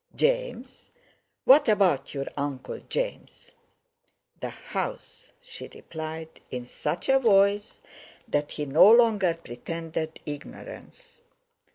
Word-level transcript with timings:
"James! 0.15 0.89
what 1.45 1.69
about 1.69 2.15
your 2.15 2.25
Uncle 2.35 2.79
James?" 2.89 3.51
"The 4.39 4.49
house," 4.49 5.31
she 5.43 5.67
replied, 5.75 6.41
in 6.49 6.65
such 6.65 7.07
a 7.07 7.19
voice 7.19 7.81
that 8.27 8.49
he 8.49 8.65
no 8.65 8.89
longer 8.89 9.35
pretended 9.43 10.19
ignorance. 10.25 11.21